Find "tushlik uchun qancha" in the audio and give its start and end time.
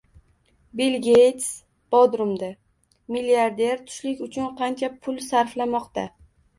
3.85-4.95